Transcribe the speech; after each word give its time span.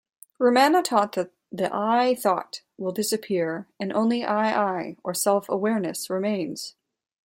Ramana 0.39 0.83
taught 0.83 1.11
that 1.11 1.31
the 1.51 1.69
'I'-thought 1.71 2.61
will 2.75 2.91
disappear 2.91 3.67
and 3.79 3.93
only 3.93 4.23
"I-I" 4.25 4.97
or 5.03 5.13
Self-awareness 5.13 6.09
remains. 6.09 6.73